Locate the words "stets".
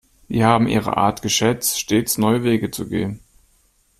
1.79-2.17